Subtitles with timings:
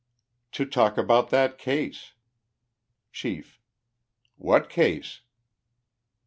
[0.01, 0.03] —i;
[0.53, 2.13] To talk about that case."
[3.11, 3.59] Chief.
[4.35, 5.21] —"What ease